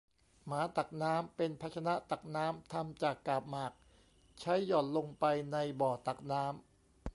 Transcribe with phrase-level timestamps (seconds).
[0.45, 3.71] หมาตักน้ำ เป็นภาชนะตักน้ำทำจากกาบหมาก
[4.41, 6.55] ใช้หย่อนลงไปในบ่อตักน้ำ